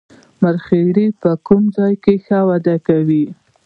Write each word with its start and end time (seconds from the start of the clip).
مرخیړي 0.41 1.07
په 1.21 1.31
کوم 1.47 1.63
ځای 1.77 1.93
کې 2.03 2.13
ښه 2.25 2.39
وده 2.49 2.75
کوي 2.87 3.25